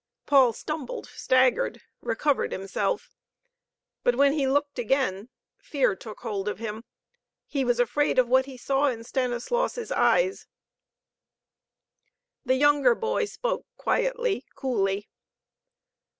[0.25, 3.13] Paul stumbled, staggered, recovered himself.
[4.03, 6.85] But when he looked again, fear took hold of him.
[7.45, 10.47] He was afraid of what he saw in Stanislaus' eyes.
[12.43, 15.07] The younger boy spoke quietly, coolly.